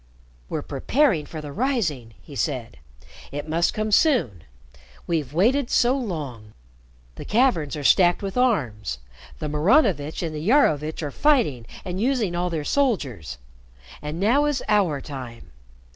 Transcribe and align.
"We're 0.49 0.63
preparing 0.63 1.27
for 1.27 1.41
the 1.41 1.51
rising," 1.51 2.15
he 2.19 2.35
said. 2.35 2.79
"It 3.31 3.47
must 3.47 3.71
come 3.75 3.91
soon. 3.91 4.43
We've 5.05 5.31
waited 5.31 5.69
so 5.69 5.95
long. 5.95 6.53
The 7.17 7.23
caverns 7.23 7.75
are 7.75 7.83
stacked 7.83 8.23
with 8.23 8.35
arms. 8.35 8.97
The 9.37 9.47
Maranovitch 9.47 10.23
and 10.23 10.33
the 10.35 10.43
Iarovitch 10.49 11.03
are 11.03 11.11
fighting 11.11 11.67
and 11.85 12.01
using 12.01 12.33
all 12.35 12.49
their 12.49 12.63
soldiers, 12.63 13.37
and 14.01 14.19
now 14.19 14.45
is 14.45 14.63
our 14.67 15.01
time." 15.01 15.51